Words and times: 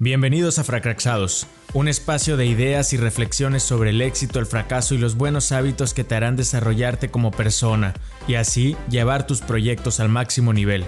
Bienvenidos 0.00 0.60
a 0.60 0.62
Fracraxados, 0.62 1.48
un 1.74 1.88
espacio 1.88 2.36
de 2.36 2.46
ideas 2.46 2.92
y 2.92 2.96
reflexiones 2.96 3.64
sobre 3.64 3.90
el 3.90 4.00
éxito, 4.00 4.38
el 4.38 4.46
fracaso 4.46 4.94
y 4.94 4.98
los 4.98 5.16
buenos 5.16 5.50
hábitos 5.50 5.92
que 5.92 6.04
te 6.04 6.14
harán 6.14 6.36
desarrollarte 6.36 7.10
como 7.10 7.32
persona 7.32 7.94
y 8.28 8.36
así 8.36 8.76
llevar 8.88 9.26
tus 9.26 9.40
proyectos 9.40 9.98
al 9.98 10.08
máximo 10.08 10.52
nivel. 10.52 10.84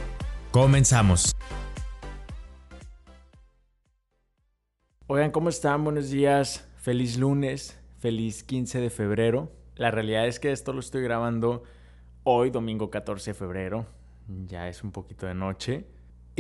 Comenzamos. 0.53 1.35
Oigan, 5.09 5.33
¿cómo 5.33 5.49
están? 5.49 5.83
Buenos 5.83 6.11
días, 6.11 6.69
feliz 6.77 7.19
lunes, 7.19 7.81
feliz 7.99 8.45
15 8.45 8.79
de 8.79 8.91
febrero. 8.91 9.51
La 9.75 9.91
realidad 9.91 10.29
es 10.29 10.39
que 10.39 10.53
esto 10.53 10.73
lo 10.73 10.79
estoy 10.79 11.03
grabando 11.03 11.65
hoy, 12.23 12.51
domingo 12.51 12.91
14 12.91 13.33
de 13.33 13.35
febrero. 13.35 13.87
Ya 14.47 14.69
es 14.69 14.85
un 14.85 14.93
poquito 14.93 15.27
de 15.27 15.35
noche 15.35 15.85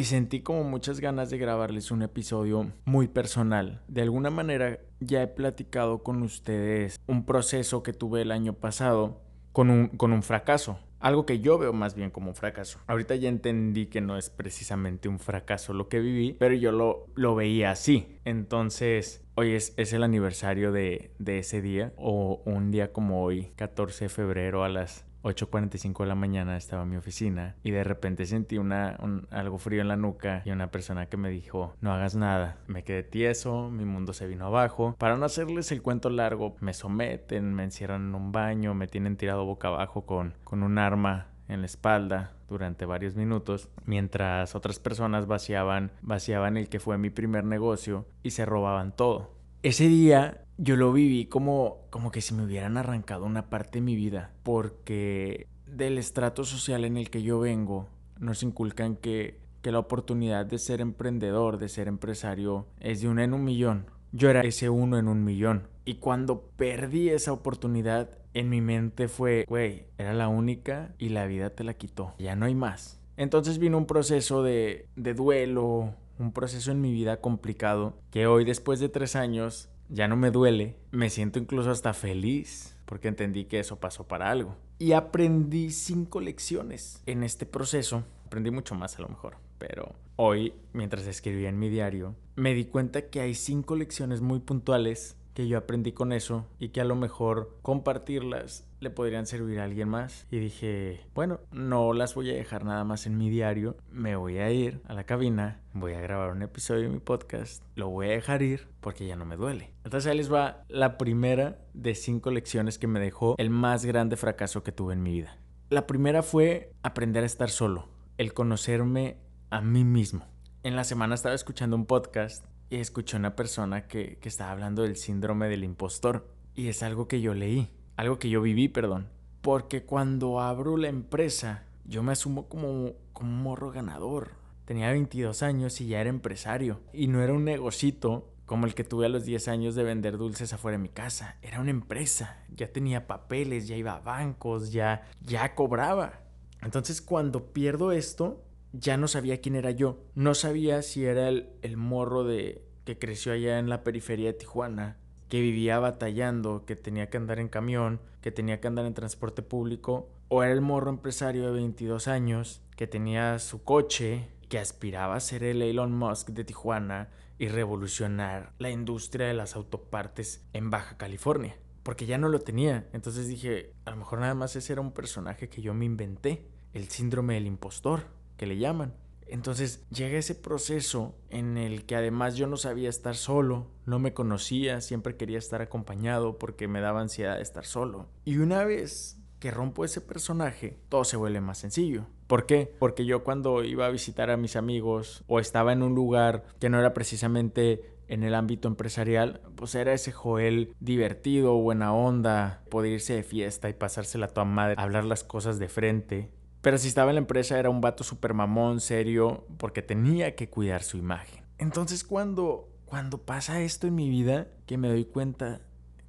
y 0.00 0.04
sentí 0.04 0.40
como 0.40 0.64
muchas 0.64 0.98
ganas 0.98 1.28
de 1.28 1.36
grabarles 1.36 1.90
un 1.90 2.00
episodio 2.00 2.72
muy 2.86 3.06
personal. 3.06 3.82
De 3.86 4.00
alguna 4.00 4.30
manera 4.30 4.78
ya 4.98 5.22
he 5.22 5.26
platicado 5.26 6.02
con 6.02 6.22
ustedes 6.22 6.98
un 7.06 7.26
proceso 7.26 7.82
que 7.82 7.92
tuve 7.92 8.22
el 8.22 8.32
año 8.32 8.54
pasado 8.54 9.20
con 9.52 9.68
un, 9.68 9.88
con 9.88 10.14
un 10.14 10.22
fracaso. 10.22 10.78
Algo 11.00 11.26
que 11.26 11.40
yo 11.40 11.58
veo 11.58 11.74
más 11.74 11.94
bien 11.94 12.08
como 12.10 12.30
un 12.30 12.34
fracaso. 12.34 12.78
Ahorita 12.86 13.14
ya 13.14 13.28
entendí 13.28 13.88
que 13.88 14.00
no 14.00 14.16
es 14.16 14.30
precisamente 14.30 15.06
un 15.06 15.18
fracaso 15.18 15.74
lo 15.74 15.88
que 15.88 16.00
viví, 16.00 16.32
pero 16.32 16.54
yo 16.54 16.72
lo, 16.72 17.06
lo 17.14 17.34
veía 17.34 17.70
así. 17.70 18.16
Entonces, 18.24 19.22
hoy 19.34 19.52
es, 19.52 19.74
es 19.76 19.92
el 19.92 20.02
aniversario 20.02 20.72
de, 20.72 21.12
de 21.18 21.40
ese 21.40 21.60
día, 21.60 21.92
o 21.98 22.40
un 22.46 22.70
día 22.70 22.90
como 22.94 23.22
hoy, 23.22 23.52
14 23.56 24.06
de 24.06 24.08
febrero 24.08 24.64
a 24.64 24.70
las 24.70 25.04
8.45 25.22 26.02
de 26.02 26.06
la 26.06 26.14
mañana 26.14 26.56
estaba 26.56 26.84
en 26.84 26.90
mi 26.90 26.96
oficina 26.96 27.56
y 27.62 27.70
de 27.70 27.84
repente 27.84 28.26
sentí 28.26 28.58
una, 28.58 28.98
algo 29.30 29.58
frío 29.58 29.80
en 29.80 29.88
la 29.88 29.96
nuca 29.96 30.42
y 30.44 30.50
una 30.50 30.70
persona 30.70 31.06
que 31.06 31.16
me 31.16 31.30
dijo 31.30 31.74
no 31.80 31.92
hagas 31.92 32.16
nada. 32.16 32.58
Me 32.66 32.84
quedé 32.84 33.02
tieso, 33.02 33.70
mi 33.70 33.84
mundo 33.84 34.12
se 34.12 34.26
vino 34.26 34.46
abajo. 34.46 34.94
Para 34.98 35.16
no 35.16 35.24
hacerles 35.24 35.72
el 35.72 35.82
cuento 35.82 36.10
largo, 36.10 36.56
me 36.60 36.74
someten, 36.74 37.54
me 37.54 37.64
encierran 37.64 38.08
en 38.08 38.14
un 38.14 38.32
baño, 38.32 38.74
me 38.74 38.86
tienen 38.86 39.16
tirado 39.16 39.44
boca 39.44 39.68
abajo 39.68 40.06
con, 40.06 40.34
con 40.44 40.62
un 40.62 40.78
arma 40.78 41.28
en 41.48 41.60
la 41.60 41.66
espalda 41.66 42.32
durante 42.48 42.84
varios 42.84 43.16
minutos, 43.16 43.68
mientras 43.84 44.54
otras 44.54 44.78
personas 44.78 45.26
vaciaban, 45.26 45.92
vaciaban 46.02 46.56
el 46.56 46.68
que 46.68 46.80
fue 46.80 46.98
mi 46.98 47.10
primer 47.10 47.44
negocio 47.44 48.06
y 48.22 48.30
se 48.30 48.44
robaban 48.44 48.92
todo. 48.92 49.39
Ese 49.62 49.88
día 49.88 50.46
yo 50.56 50.76
lo 50.76 50.90
viví 50.90 51.26
como, 51.26 51.82
como 51.90 52.10
que 52.10 52.22
si 52.22 52.32
me 52.32 52.44
hubieran 52.44 52.78
arrancado 52.78 53.26
una 53.26 53.50
parte 53.50 53.78
de 53.78 53.82
mi 53.82 53.94
vida, 53.94 54.32
porque 54.42 55.48
del 55.66 55.98
estrato 55.98 56.44
social 56.44 56.86
en 56.86 56.96
el 56.96 57.10
que 57.10 57.22
yo 57.22 57.40
vengo, 57.40 57.86
nos 58.18 58.42
inculcan 58.42 58.96
que, 58.96 59.38
que 59.60 59.70
la 59.70 59.78
oportunidad 59.78 60.46
de 60.46 60.58
ser 60.58 60.80
emprendedor, 60.80 61.58
de 61.58 61.68
ser 61.68 61.88
empresario, 61.88 62.68
es 62.80 63.02
de 63.02 63.08
uno 63.08 63.20
en 63.20 63.34
un 63.34 63.44
millón. 63.44 63.84
Yo 64.12 64.30
era 64.30 64.40
ese 64.40 64.70
uno 64.70 64.98
en 64.98 65.08
un 65.08 65.24
millón. 65.24 65.68
Y 65.84 65.96
cuando 65.96 66.40
perdí 66.56 67.10
esa 67.10 67.32
oportunidad, 67.32 68.08
en 68.32 68.48
mi 68.48 68.62
mente 68.62 69.08
fue, 69.08 69.44
güey, 69.46 69.84
era 69.98 70.14
la 70.14 70.28
única 70.28 70.94
y 70.98 71.10
la 71.10 71.26
vida 71.26 71.50
te 71.50 71.64
la 71.64 71.74
quitó. 71.74 72.14
Ya 72.18 72.34
no 72.34 72.46
hay 72.46 72.54
más. 72.54 72.98
Entonces 73.18 73.58
vino 73.58 73.76
un 73.76 73.86
proceso 73.86 74.42
de, 74.42 74.86
de 74.96 75.12
duelo, 75.12 75.94
un 76.20 76.32
proceso 76.32 76.70
en 76.70 76.80
mi 76.80 76.92
vida 76.92 77.20
complicado, 77.20 77.98
que 78.10 78.26
hoy 78.26 78.44
después 78.44 78.78
de 78.78 78.88
tres 78.88 79.16
años 79.16 79.68
ya 79.88 80.06
no 80.06 80.16
me 80.16 80.30
duele, 80.30 80.76
me 80.90 81.10
siento 81.10 81.38
incluso 81.38 81.70
hasta 81.70 81.94
feliz 81.94 82.76
porque 82.84 83.08
entendí 83.08 83.44
que 83.44 83.60
eso 83.60 83.80
pasó 83.80 84.06
para 84.06 84.30
algo. 84.30 84.56
Y 84.78 84.92
aprendí 84.92 85.70
cinco 85.70 86.20
lecciones 86.20 87.02
en 87.06 87.22
este 87.22 87.46
proceso. 87.46 88.04
Aprendí 88.26 88.50
mucho 88.50 88.74
más 88.74 88.98
a 88.98 89.02
lo 89.02 89.08
mejor, 89.08 89.36
pero 89.58 89.94
hoy, 90.16 90.54
mientras 90.72 91.06
escribía 91.06 91.48
en 91.48 91.58
mi 91.58 91.68
diario, 91.68 92.14
me 92.36 92.54
di 92.54 92.64
cuenta 92.64 93.08
que 93.08 93.20
hay 93.20 93.34
cinco 93.34 93.76
lecciones 93.76 94.20
muy 94.20 94.40
puntuales 94.40 95.16
que 95.34 95.48
yo 95.48 95.56
aprendí 95.56 95.92
con 95.92 96.12
eso 96.12 96.46
y 96.58 96.70
que 96.70 96.80
a 96.80 96.84
lo 96.84 96.96
mejor 96.96 97.56
compartirlas 97.62 98.66
le 98.80 98.90
podrían 98.90 99.26
servir 99.26 99.60
a 99.60 99.64
alguien 99.64 99.88
más. 99.88 100.26
Y 100.30 100.38
dije, 100.38 101.06
bueno, 101.14 101.40
no 101.52 101.92
las 101.92 102.14
voy 102.14 102.30
a 102.30 102.34
dejar 102.34 102.64
nada 102.64 102.84
más 102.84 103.06
en 103.06 103.16
mi 103.16 103.30
diario, 103.30 103.76
me 103.90 104.16
voy 104.16 104.38
a 104.38 104.50
ir 104.50 104.80
a 104.86 104.94
la 104.94 105.04
cabina, 105.04 105.60
voy 105.72 105.92
a 105.92 106.00
grabar 106.00 106.32
un 106.32 106.42
episodio 106.42 106.82
de 106.82 106.88
mi 106.88 106.98
podcast, 106.98 107.62
lo 107.76 107.88
voy 107.88 108.08
a 108.08 108.10
dejar 108.10 108.42
ir 108.42 108.68
porque 108.80 109.06
ya 109.06 109.16
no 109.16 109.24
me 109.24 109.36
duele. 109.36 109.74
Entonces 109.84 110.10
ahí 110.10 110.16
les 110.16 110.32
va 110.32 110.64
la 110.68 110.98
primera 110.98 111.58
de 111.74 111.94
cinco 111.94 112.30
lecciones 112.30 112.78
que 112.78 112.86
me 112.86 113.00
dejó 113.00 113.36
el 113.38 113.50
más 113.50 113.84
grande 113.84 114.16
fracaso 114.16 114.62
que 114.62 114.72
tuve 114.72 114.94
en 114.94 115.02
mi 115.02 115.12
vida. 115.12 115.36
La 115.68 115.86
primera 115.86 116.22
fue 116.22 116.72
aprender 116.82 117.22
a 117.22 117.26
estar 117.26 117.50
solo, 117.50 117.88
el 118.18 118.32
conocerme 118.32 119.18
a 119.50 119.60
mí 119.60 119.84
mismo. 119.84 120.26
En 120.62 120.76
la 120.76 120.84
semana 120.84 121.14
estaba 121.14 121.34
escuchando 121.34 121.76
un 121.76 121.86
podcast 121.86 122.44
y 122.70 122.76
escuché 122.76 123.16
una 123.16 123.36
persona 123.36 123.86
que, 123.86 124.18
que 124.18 124.28
estaba 124.28 124.52
hablando 124.52 124.82
del 124.82 124.96
síndrome 124.96 125.48
del 125.48 125.64
impostor. 125.64 126.28
Y 126.54 126.68
es 126.68 126.82
algo 126.82 127.08
que 127.08 127.20
yo 127.20 127.34
leí, 127.34 127.70
algo 128.00 128.18
que 128.18 128.30
yo 128.30 128.40
viví, 128.40 128.68
perdón. 128.68 129.08
Porque 129.42 129.84
cuando 129.84 130.40
abro 130.40 130.76
la 130.76 130.88
empresa, 130.88 131.64
yo 131.84 132.02
me 132.02 132.12
asumo 132.12 132.48
como, 132.48 132.92
como 133.12 133.30
un 133.30 133.42
morro 133.42 133.70
ganador. 133.70 134.32
Tenía 134.64 134.90
22 134.90 135.42
años 135.42 135.80
y 135.80 135.88
ya 135.88 136.00
era 136.00 136.10
empresario. 136.10 136.80
Y 136.92 137.08
no 137.08 137.22
era 137.22 137.32
un 137.32 137.44
negocito 137.44 138.32
como 138.46 138.66
el 138.66 138.74
que 138.74 138.84
tuve 138.84 139.06
a 139.06 139.08
los 139.10 139.24
10 139.24 139.48
años 139.48 139.74
de 139.74 139.84
vender 139.84 140.16
dulces 140.16 140.52
afuera 140.52 140.78
de 140.78 140.82
mi 140.82 140.88
casa. 140.88 141.36
Era 141.42 141.60
una 141.60 141.70
empresa. 141.70 142.42
Ya 142.54 142.72
tenía 142.72 143.06
papeles, 143.06 143.68
ya 143.68 143.76
iba 143.76 143.92
a 143.92 144.00
bancos, 144.00 144.72
ya, 144.72 145.08
ya 145.20 145.54
cobraba. 145.54 146.20
Entonces 146.62 147.00
cuando 147.00 147.52
pierdo 147.52 147.92
esto, 147.92 148.42
ya 148.72 148.96
no 148.96 149.08
sabía 149.08 149.40
quién 149.40 149.56
era 149.56 149.72
yo. 149.72 149.98
No 150.14 150.34
sabía 150.34 150.82
si 150.82 151.04
era 151.04 151.28
el, 151.28 151.50
el 151.62 151.76
morro 151.76 152.24
de 152.24 152.64
que 152.84 152.98
creció 152.98 153.32
allá 153.32 153.58
en 153.58 153.68
la 153.68 153.84
periferia 153.84 154.28
de 154.28 154.38
Tijuana, 154.38 154.96
que 155.30 155.40
vivía 155.40 155.78
batallando, 155.78 156.66
que 156.66 156.76
tenía 156.76 157.08
que 157.08 157.16
andar 157.16 157.38
en 157.38 157.48
camión, 157.48 158.00
que 158.20 158.32
tenía 158.32 158.60
que 158.60 158.66
andar 158.66 158.84
en 158.84 158.94
transporte 158.94 159.42
público, 159.42 160.10
o 160.28 160.42
era 160.42 160.52
el 160.52 160.60
morro 160.60 160.90
empresario 160.90 161.46
de 161.46 161.52
22 161.52 162.08
años, 162.08 162.60
que 162.76 162.88
tenía 162.88 163.38
su 163.38 163.62
coche, 163.62 164.28
que 164.48 164.58
aspiraba 164.58 165.14
a 165.14 165.20
ser 165.20 165.44
el 165.44 165.62
Elon 165.62 165.92
Musk 165.92 166.30
de 166.30 166.44
Tijuana 166.44 167.10
y 167.38 167.46
revolucionar 167.46 168.52
la 168.58 168.70
industria 168.70 169.28
de 169.28 169.34
las 169.34 169.54
autopartes 169.54 170.44
en 170.52 170.68
Baja 170.68 170.96
California. 170.96 171.56
Porque 171.84 172.06
ya 172.06 172.18
no 172.18 172.28
lo 172.28 172.40
tenía. 172.40 172.88
Entonces 172.92 173.28
dije, 173.28 173.72
a 173.84 173.90
lo 173.90 173.98
mejor 173.98 174.18
nada 174.18 174.34
más 174.34 174.56
ese 174.56 174.72
era 174.72 174.82
un 174.82 174.92
personaje 174.92 175.48
que 175.48 175.62
yo 175.62 175.72
me 175.74 175.84
inventé, 175.84 176.48
el 176.72 176.88
síndrome 176.88 177.34
del 177.34 177.46
impostor 177.46 178.02
que 178.36 178.46
le 178.46 178.58
llaman. 178.58 178.94
Entonces 179.30 179.86
llega 179.90 180.18
ese 180.18 180.34
proceso 180.34 181.14
en 181.28 181.56
el 181.56 181.86
que 181.86 181.96
además 181.96 182.36
yo 182.36 182.46
no 182.46 182.56
sabía 182.56 182.88
estar 182.88 183.16
solo, 183.16 183.68
no 183.86 183.98
me 183.98 184.12
conocía, 184.12 184.80
siempre 184.80 185.16
quería 185.16 185.38
estar 185.38 185.62
acompañado 185.62 186.38
porque 186.38 186.68
me 186.68 186.80
daba 186.80 187.00
ansiedad 187.00 187.40
estar 187.40 187.64
solo. 187.64 188.08
Y 188.24 188.38
una 188.38 188.64
vez 188.64 189.20
que 189.38 189.50
rompo 189.50 189.84
ese 189.84 190.00
personaje, 190.00 190.78
todo 190.88 191.04
se 191.04 191.16
vuelve 191.16 191.40
más 191.40 191.58
sencillo. 191.58 192.06
¿Por 192.26 192.46
qué? 192.46 192.72
Porque 192.78 193.06
yo 193.06 193.24
cuando 193.24 193.64
iba 193.64 193.86
a 193.86 193.90
visitar 193.90 194.30
a 194.30 194.36
mis 194.36 194.54
amigos 194.54 195.24
o 195.26 195.40
estaba 195.40 195.72
en 195.72 195.82
un 195.82 195.94
lugar 195.94 196.44
que 196.60 196.68
no 196.68 196.78
era 196.78 196.92
precisamente 196.92 197.96
en 198.06 198.24
el 198.24 198.34
ámbito 198.34 198.68
empresarial, 198.68 199.40
pues 199.54 199.74
era 199.74 199.92
ese 199.92 200.12
Joel 200.12 200.74
divertido, 200.80 201.54
buena 201.54 201.94
onda, 201.94 202.62
poder 202.68 202.92
irse 202.92 203.14
de 203.14 203.22
fiesta 203.22 203.68
y 203.68 203.72
pasársela 203.72 204.26
a 204.26 204.34
tu 204.34 204.44
madre, 204.44 204.74
hablar 204.78 205.04
las 205.04 205.22
cosas 205.24 205.58
de 205.58 205.68
frente, 205.68 206.30
pero 206.62 206.78
si 206.78 206.88
estaba 206.88 207.10
en 207.10 207.16
la 207.16 207.20
empresa 207.20 207.58
era 207.58 207.70
un 207.70 207.80
vato 207.80 208.04
super 208.04 208.34
mamón, 208.34 208.80
serio, 208.80 209.46
porque 209.58 209.82
tenía 209.82 210.34
que 210.36 210.48
cuidar 210.48 210.82
su 210.82 210.96
imagen. 210.96 211.44
Entonces 211.58 212.04
cuando, 212.04 212.68
cuando 212.84 213.18
pasa 213.18 213.60
esto 213.60 213.86
en 213.86 213.94
mi 213.94 214.08
vida, 214.08 214.48
que 214.66 214.78
me 214.78 214.88
doy 214.88 215.04
cuenta 215.04 215.60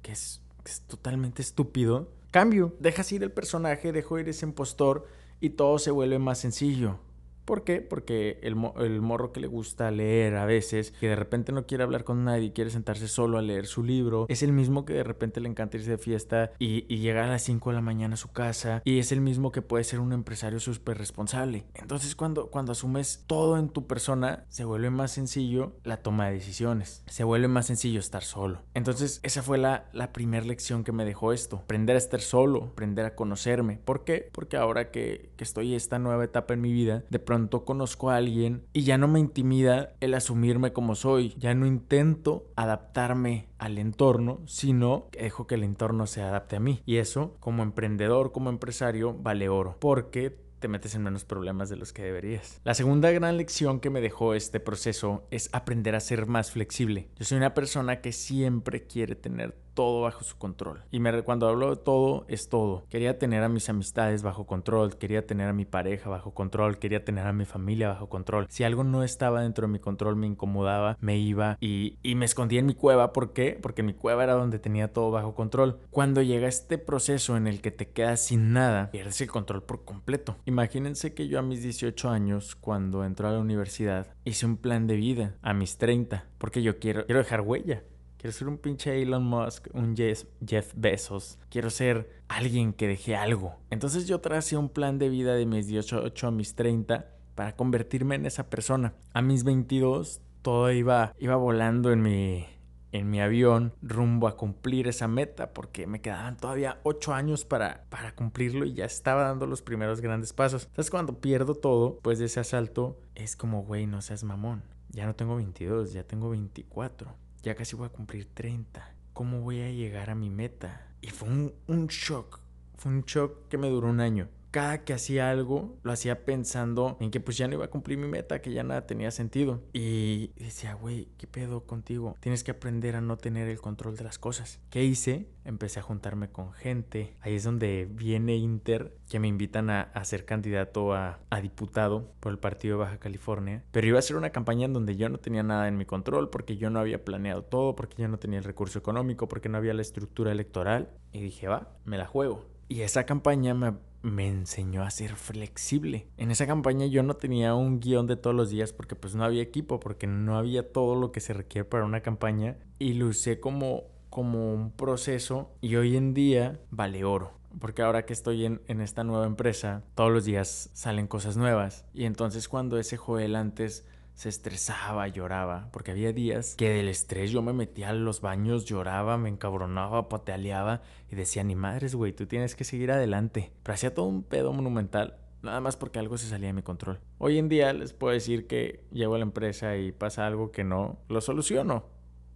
que 0.02 0.12
es, 0.12 0.42
que 0.64 0.72
es 0.72 0.80
totalmente 0.82 1.42
estúpido, 1.42 2.10
cambio, 2.30 2.74
dejas 2.80 3.10
ir 3.12 3.22
el 3.22 3.32
personaje, 3.32 3.92
dejo 3.92 4.18
ir 4.18 4.28
ese 4.28 4.46
impostor 4.46 5.06
y 5.40 5.50
todo 5.50 5.78
se 5.78 5.90
vuelve 5.90 6.18
más 6.18 6.38
sencillo. 6.38 6.98
¿Por 7.44 7.64
qué? 7.64 7.80
Porque 7.80 8.38
el, 8.42 8.54
morro 8.56 9.32
que 9.32 9.40
le 9.40 9.46
gusta 9.46 9.90
leer 9.90 10.36
a 10.36 10.46
veces, 10.46 10.92
que 11.00 11.08
de 11.08 11.16
repente 11.16 11.52
no 11.52 11.66
quiere 11.66 11.84
hablar 11.84 12.04
con 12.04 12.24
nadie 12.24 12.52
quiere 12.52 12.70
sentarse 12.70 13.08
solo 13.08 13.38
a 13.38 13.42
leer 13.42 13.66
su 13.66 13.82
libro, 13.82 14.26
es 14.28 14.42
el 14.42 14.52
mismo 14.52 14.84
que 14.84 14.94
de 14.94 15.04
repente 15.04 15.40
le 15.40 15.48
encanta 15.48 15.76
irse 15.76 15.90
de 15.90 15.98
fiesta 15.98 16.52
y, 16.58 16.82
llegar 17.02 17.24
a 17.24 17.32
las 17.32 17.42
5 17.42 17.70
de 17.70 17.74
la 17.74 17.82
mañana 17.82 18.14
a 18.14 18.16
su 18.16 18.30
casa, 18.30 18.80
y 18.84 19.00
es 19.00 19.10
el 19.10 19.20
mismo 19.20 19.50
que 19.50 19.60
puede 19.60 19.82
ser 19.82 19.98
un 19.98 20.12
empresario 20.12 20.60
súper 20.60 20.98
responsable. 20.98 21.64
Entonces 21.74 22.14
cuando, 22.14 22.48
cuando 22.48 22.72
asumes 22.72 23.24
todo 23.26 23.58
en 23.58 23.70
tu 23.70 23.88
persona, 23.88 24.44
se 24.50 24.64
vuelve 24.64 24.90
más 24.90 25.10
sencillo 25.10 25.72
la 25.82 25.96
toma 25.96 26.26
de 26.28 26.34
decisiones, 26.34 27.02
se 27.06 27.24
vuelve 27.24 27.48
más 27.48 27.66
sencillo 27.66 27.98
estar 27.98 28.22
solo. 28.22 28.62
Entonces 28.74 29.20
esa 29.22 29.42
fue 29.42 29.58
la, 29.58 29.90
primera 30.12 30.44
lección 30.44 30.84
que 30.84 30.92
me 30.92 31.04
dejó 31.04 31.32
esto, 31.32 31.56
aprender 31.56 31.96
a 31.96 31.98
estar 31.98 32.20
solo, 32.20 32.70
aprender 32.72 33.04
a 33.06 33.14
conocerme. 33.14 33.80
¿Por 33.84 34.04
qué? 34.04 34.28
Porque 34.32 34.56
ahora 34.56 34.90
que, 34.90 35.32
estoy 35.38 35.70
en 35.70 35.76
esta 35.76 35.98
nueva 35.98 36.24
etapa 36.24 36.54
en 36.54 36.60
mi 36.60 36.72
vida, 36.72 37.02
de 37.10 37.18
conozco 37.64 38.10
a 38.10 38.16
alguien 38.16 38.64
y 38.72 38.82
ya 38.82 38.98
no 38.98 39.08
me 39.08 39.20
intimida 39.20 39.94
el 40.00 40.14
asumirme 40.14 40.72
como 40.72 40.94
soy, 40.94 41.34
ya 41.38 41.54
no 41.54 41.66
intento 41.66 42.46
adaptarme 42.56 43.48
al 43.58 43.78
entorno, 43.78 44.40
sino 44.46 45.08
que 45.10 45.22
dejo 45.22 45.46
que 45.46 45.54
el 45.54 45.64
entorno 45.64 46.06
se 46.06 46.22
adapte 46.22 46.56
a 46.56 46.60
mí. 46.60 46.82
Y 46.86 46.96
eso, 46.96 47.36
como 47.40 47.62
emprendedor, 47.62 48.32
como 48.32 48.50
empresario, 48.50 49.14
vale 49.14 49.48
oro, 49.48 49.76
porque 49.80 50.42
te 50.62 50.68
metes 50.68 50.94
en 50.94 51.02
menos 51.02 51.24
problemas 51.24 51.68
de 51.68 51.76
los 51.76 51.92
que 51.92 52.02
deberías. 52.02 52.60
La 52.62 52.74
segunda 52.74 53.10
gran 53.10 53.36
lección 53.36 53.80
que 53.80 53.90
me 53.90 54.00
dejó 54.00 54.32
este 54.34 54.60
proceso 54.60 55.26
es 55.32 55.50
aprender 55.52 55.96
a 55.96 56.00
ser 56.00 56.26
más 56.26 56.52
flexible. 56.52 57.08
Yo 57.18 57.24
soy 57.24 57.38
una 57.38 57.52
persona 57.52 58.00
que 58.00 58.12
siempre 58.12 58.86
quiere 58.86 59.16
tener 59.16 59.56
todo 59.74 60.02
bajo 60.02 60.24
su 60.24 60.36
control. 60.36 60.82
Y 60.90 61.00
me, 61.00 61.22
cuando 61.22 61.48
hablo 61.48 61.70
de 61.70 61.76
todo, 61.76 62.24
es 62.28 62.48
todo. 62.48 62.84
Quería 62.88 63.18
tener 63.18 63.42
a 63.42 63.48
mis 63.48 63.68
amistades 63.68 64.22
bajo 64.22 64.46
control, 64.46 64.96
quería 64.96 65.26
tener 65.26 65.48
a 65.48 65.52
mi 65.52 65.64
pareja 65.64 66.10
bajo 66.10 66.32
control, 66.32 66.78
quería 66.78 67.04
tener 67.04 67.26
a 67.26 67.32
mi 67.32 67.44
familia 67.44 67.88
bajo 67.88 68.08
control. 68.08 68.46
Si 68.48 68.64
algo 68.64 68.84
no 68.84 69.02
estaba 69.02 69.42
dentro 69.42 69.66
de 69.66 69.72
mi 69.72 69.78
control, 69.78 70.16
me 70.16 70.26
incomodaba, 70.26 70.96
me 71.00 71.18
iba 71.18 71.56
y, 71.60 71.98
me 72.14 72.24
escondía 72.24 72.60
en 72.60 72.66
mi 72.66 72.74
cueva. 72.74 73.12
¿Por 73.12 73.32
qué? 73.32 73.58
Porque 73.60 73.82
mi 73.82 73.94
cueva 73.94 74.24
era 74.24 74.34
donde 74.34 74.58
tenía 74.58 74.92
todo 74.92 75.10
bajo 75.10 75.34
control. 75.34 75.80
Cuando 75.90 76.22
llega 76.22 76.48
este 76.48 76.78
proceso 76.78 77.36
en 77.36 77.46
el 77.46 77.60
que 77.60 77.70
te 77.70 77.88
quedas 77.88 78.20
sin 78.20 78.52
nada, 78.52 78.90
pierdes 78.90 79.20
el 79.20 79.30
control 79.30 79.62
por 79.62 79.84
completo. 79.84 80.36
Imagínense 80.44 81.14
que 81.14 81.28
yo 81.28 81.38
a 81.38 81.42
mis 81.42 81.62
18 81.62 82.10
años, 82.10 82.54
cuando 82.54 83.04
entró 83.04 83.28
a 83.28 83.32
la 83.32 83.40
universidad, 83.40 84.08
hice 84.24 84.46
un 84.46 84.56
plan 84.56 84.86
de 84.86 84.96
vida 84.96 85.34
a 85.42 85.54
mis 85.54 85.78
30, 85.78 86.26
porque 86.38 86.62
yo 86.62 86.78
quiero, 86.78 87.06
quiero 87.06 87.20
dejar 87.20 87.40
huella. 87.40 87.82
Quiero 88.22 88.34
ser 88.34 88.46
un 88.46 88.58
pinche 88.58 89.02
Elon 89.02 89.24
Musk, 89.24 89.66
un 89.74 89.96
Jeff 89.96 90.74
Bezos. 90.76 91.40
Quiero 91.50 91.70
ser 91.70 92.22
alguien 92.28 92.72
que 92.72 92.86
deje 92.86 93.16
algo. 93.16 93.56
Entonces 93.68 94.06
yo 94.06 94.20
tracé 94.20 94.56
un 94.56 94.68
plan 94.68 94.96
de 95.00 95.08
vida 95.08 95.34
de 95.34 95.44
mis 95.44 95.66
18 95.66 96.28
a 96.28 96.30
mis 96.30 96.54
30 96.54 97.10
para 97.34 97.56
convertirme 97.56 98.14
en 98.14 98.24
esa 98.24 98.48
persona. 98.48 98.94
A 99.12 99.22
mis 99.22 99.42
22 99.42 100.20
todo 100.40 100.70
iba, 100.70 101.12
iba 101.18 101.34
volando 101.34 101.90
en 101.90 102.00
mi, 102.00 102.46
en 102.92 103.10
mi 103.10 103.20
avión 103.20 103.72
rumbo 103.82 104.28
a 104.28 104.36
cumplir 104.36 104.86
esa 104.86 105.08
meta 105.08 105.52
porque 105.52 105.88
me 105.88 106.00
quedaban 106.00 106.36
todavía 106.36 106.78
8 106.84 107.14
años 107.14 107.44
para, 107.44 107.86
para 107.88 108.14
cumplirlo 108.14 108.66
y 108.66 108.74
ya 108.74 108.84
estaba 108.84 109.24
dando 109.24 109.48
los 109.48 109.62
primeros 109.62 110.00
grandes 110.00 110.32
pasos. 110.32 110.66
Entonces 110.66 110.92
cuando 110.92 111.20
pierdo 111.20 111.56
todo, 111.56 111.98
pues 112.02 112.20
de 112.20 112.26
ese 112.26 112.38
asalto 112.38 113.00
es 113.16 113.34
como, 113.34 113.64
güey, 113.64 113.88
no 113.88 114.00
seas 114.00 114.22
mamón. 114.22 114.62
Ya 114.90 115.06
no 115.06 115.16
tengo 115.16 115.34
22, 115.34 115.92
ya 115.92 116.04
tengo 116.04 116.30
24 116.30 117.20
ya 117.42 117.54
casi 117.54 117.76
voy 117.76 117.86
a 117.86 117.90
cumplir 117.90 118.28
30. 118.34 118.94
¿Cómo 119.12 119.40
voy 119.40 119.60
a 119.60 119.70
llegar 119.70 120.10
a 120.10 120.14
mi 120.14 120.30
meta? 120.30 120.88
Y 121.00 121.08
fue 121.08 121.28
un, 121.28 121.54
un 121.66 121.86
shock. 121.88 122.40
Fue 122.76 122.90
un 122.90 123.02
shock 123.02 123.48
que 123.48 123.58
me 123.58 123.68
duró 123.68 123.88
un 123.88 124.00
año 124.00 124.28
cada 124.52 124.84
que 124.84 124.92
hacía 124.92 125.30
algo, 125.30 125.78
lo 125.82 125.92
hacía 125.92 126.24
pensando 126.24 126.98
en 127.00 127.10
que 127.10 127.20
pues 127.20 127.38
ya 127.38 127.48
no 127.48 127.54
iba 127.54 127.64
a 127.64 127.70
cumplir 127.70 127.96
mi 127.98 128.06
meta, 128.06 128.42
que 128.42 128.52
ya 128.52 128.62
nada 128.62 128.86
tenía 128.86 129.10
sentido. 129.10 129.62
Y 129.72 130.28
decía, 130.36 130.74
güey, 130.74 131.08
¿qué 131.16 131.26
pedo 131.26 131.64
contigo? 131.64 132.16
Tienes 132.20 132.44
que 132.44 132.50
aprender 132.50 132.94
a 132.94 133.00
no 133.00 133.16
tener 133.16 133.48
el 133.48 133.60
control 133.60 133.96
de 133.96 134.04
las 134.04 134.18
cosas. 134.18 134.60
¿Qué 134.68 134.84
hice? 134.84 135.30
Empecé 135.46 135.80
a 135.80 135.82
juntarme 135.82 136.28
con 136.28 136.52
gente. 136.52 137.16
Ahí 137.22 137.34
es 137.34 137.44
donde 137.44 137.88
viene 137.90 138.36
Inter, 138.36 138.94
que 139.08 139.18
me 139.18 139.26
invitan 139.26 139.70
a, 139.70 139.90
ser 140.04 140.26
candidato 140.26 140.92
a, 140.92 141.20
a, 141.30 141.40
diputado 141.40 142.12
por 142.20 142.30
el 142.32 142.38
partido 142.38 142.76
de 142.76 142.84
Baja 142.84 142.98
California. 142.98 143.64
Pero 143.72 143.86
iba 143.86 143.98
a 143.98 144.02
ser 144.02 144.16
una 144.16 144.30
campaña 144.30 144.66
en 144.66 144.74
donde 144.74 144.96
yo 144.96 145.08
no 145.08 145.16
tenía 145.16 145.42
nada 145.42 145.66
en 145.66 145.78
mi 145.78 145.86
control, 145.86 146.28
porque 146.28 146.58
yo 146.58 146.68
no 146.68 146.78
había 146.78 147.04
planeado 147.04 147.42
todo, 147.42 147.74
porque 147.74 148.02
yo 148.02 148.08
no 148.08 148.18
tenía 148.18 148.38
el 148.38 148.44
recurso 148.44 148.78
económico, 148.78 149.28
porque 149.28 149.48
no 149.48 149.56
había 149.56 149.72
la 149.72 149.82
estructura 149.82 150.30
electoral. 150.30 150.90
Y 151.10 151.22
dije, 151.22 151.48
va, 151.48 151.70
me 151.86 151.96
la 151.96 152.06
juego. 152.06 152.44
Y 152.68 152.82
esa 152.82 153.04
campaña 153.04 153.54
me 153.54 153.74
me 154.02 154.28
enseñó 154.28 154.82
a 154.82 154.90
ser 154.90 155.16
flexible. 155.16 156.06
En 156.16 156.30
esa 156.30 156.46
campaña 156.46 156.86
yo 156.86 157.02
no 157.02 157.14
tenía 157.14 157.54
un 157.54 157.80
guion 157.80 158.06
de 158.06 158.16
todos 158.16 158.36
los 158.36 158.50
días 158.50 158.72
porque 158.72 158.96
pues 158.96 159.14
no 159.14 159.24
había 159.24 159.42
equipo, 159.42 159.80
porque 159.80 160.06
no 160.06 160.36
había 160.36 160.72
todo 160.72 160.94
lo 160.94 161.12
que 161.12 161.20
se 161.20 161.32
requiere 161.32 161.64
para 161.64 161.84
una 161.84 162.00
campaña 162.00 162.56
y 162.78 162.94
lo 162.94 163.06
usé 163.06 163.40
como, 163.40 163.84
como 164.10 164.52
un 164.52 164.70
proceso 164.72 165.52
y 165.60 165.76
hoy 165.76 165.96
en 165.96 166.14
día 166.14 166.60
vale 166.70 167.04
oro. 167.04 167.32
Porque 167.60 167.82
ahora 167.82 168.06
que 168.06 168.14
estoy 168.14 168.46
en, 168.46 168.62
en 168.66 168.80
esta 168.80 169.04
nueva 169.04 169.26
empresa, 169.26 169.84
todos 169.94 170.10
los 170.10 170.24
días 170.24 170.70
salen 170.72 171.06
cosas 171.06 171.36
nuevas. 171.36 171.84
Y 171.92 172.04
entonces 172.04 172.48
cuando 172.48 172.78
ese 172.78 172.96
Joel 172.96 173.36
antes 173.36 173.84
se 174.14 174.28
estresaba, 174.28 175.08
lloraba, 175.08 175.68
porque 175.72 175.90
había 175.90 176.12
días 176.12 176.54
que 176.56 176.70
del 176.70 176.88
estrés 176.88 177.30
yo 177.30 177.42
me 177.42 177.52
metía 177.52 177.90
a 177.90 177.94
los 177.94 178.20
baños, 178.20 178.64
lloraba, 178.64 179.16
me 179.16 179.28
encabronaba, 179.28 180.08
patealeaba 180.08 180.82
y 181.10 181.16
decía, 181.16 181.42
ni 181.44 181.54
madres, 181.54 181.94
güey, 181.94 182.12
tú 182.12 182.26
tienes 182.26 182.54
que 182.54 182.64
seguir 182.64 182.92
adelante. 182.92 183.52
Pero 183.62 183.74
hacía 183.74 183.94
todo 183.94 184.06
un 184.06 184.22
pedo 184.22 184.52
monumental, 184.52 185.16
nada 185.42 185.60
más 185.60 185.76
porque 185.76 185.98
algo 185.98 186.18
se 186.18 186.28
salía 186.28 186.48
de 186.48 186.52
mi 186.52 186.62
control. 186.62 187.00
Hoy 187.18 187.38
en 187.38 187.48
día 187.48 187.72
les 187.72 187.92
puedo 187.92 188.12
decir 188.12 188.46
que 188.46 188.84
llego 188.92 189.14
a 189.14 189.18
la 189.18 189.24
empresa 189.24 189.76
y 189.76 189.92
pasa 189.92 190.26
algo 190.26 190.52
que 190.52 190.64
no, 190.64 190.98
lo 191.08 191.20
soluciono 191.20 191.84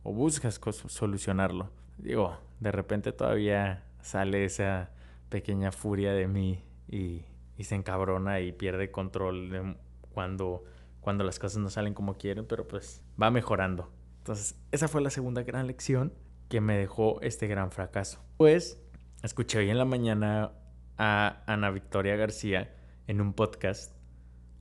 o 0.02 0.12
buscas 0.12 0.60
solucionarlo. 0.86 1.70
Digo, 1.98 2.38
de 2.60 2.72
repente 2.72 3.12
todavía 3.12 3.84
sale 4.00 4.44
esa 4.44 4.90
pequeña 5.28 5.72
furia 5.72 6.12
de 6.12 6.28
mí 6.28 6.64
y, 6.88 7.24
y 7.58 7.64
se 7.64 7.74
encabrona 7.74 8.40
y 8.40 8.52
pierde 8.52 8.90
control 8.90 9.50
de 9.50 9.76
cuando 10.12 10.64
cuando 11.06 11.22
las 11.22 11.38
cosas 11.38 11.58
no 11.58 11.70
salen 11.70 11.94
como 11.94 12.18
quieren, 12.18 12.46
pero 12.46 12.66
pues 12.66 13.00
va 13.22 13.30
mejorando. 13.30 13.92
Entonces, 14.18 14.58
esa 14.72 14.88
fue 14.88 15.00
la 15.00 15.10
segunda 15.10 15.44
gran 15.44 15.68
lección 15.68 16.12
que 16.48 16.60
me 16.60 16.76
dejó 16.76 17.20
este 17.20 17.46
gran 17.46 17.70
fracaso. 17.70 18.18
Pues, 18.38 18.82
escuché 19.22 19.58
hoy 19.58 19.70
en 19.70 19.78
la 19.78 19.84
mañana 19.84 20.50
a 20.98 21.44
Ana 21.46 21.70
Victoria 21.70 22.16
García 22.16 22.74
en 23.06 23.20
un 23.20 23.34
podcast 23.34 23.94